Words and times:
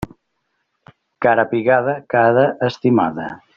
Cara 1.27 1.45
pigada, 1.53 1.95
cara 2.17 2.49
estimada. 2.71 3.31